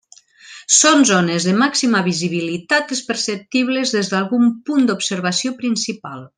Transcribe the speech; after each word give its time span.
Són 0.77 1.03
zones 1.09 1.45
de 1.49 1.53
màxima 1.59 2.01
visibilitat 2.07 2.95
les 2.95 3.03
perceptibles 3.11 3.95
des 3.99 4.13
d'algun 4.15 4.51
punt 4.71 4.91
d'observació 4.93 5.57
principal. 5.65 6.27